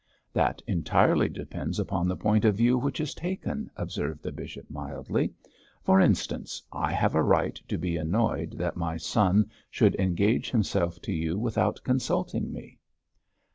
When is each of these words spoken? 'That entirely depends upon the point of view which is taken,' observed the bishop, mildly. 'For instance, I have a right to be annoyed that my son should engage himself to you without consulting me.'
'That 0.33 0.63
entirely 0.65 1.29
depends 1.29 1.77
upon 1.79 2.07
the 2.07 2.15
point 2.15 2.43
of 2.43 2.55
view 2.55 2.75
which 2.75 2.99
is 2.99 3.13
taken,' 3.13 3.69
observed 3.75 4.23
the 4.23 4.31
bishop, 4.31 4.67
mildly. 4.67 5.31
'For 5.83 6.01
instance, 6.01 6.59
I 6.71 6.91
have 6.91 7.13
a 7.13 7.21
right 7.21 7.53
to 7.67 7.77
be 7.77 7.97
annoyed 7.97 8.53
that 8.57 8.75
my 8.75 8.97
son 8.97 9.51
should 9.69 9.93
engage 9.99 10.49
himself 10.49 10.99
to 11.03 11.13
you 11.13 11.37
without 11.37 11.83
consulting 11.83 12.51
me.' 12.51 12.79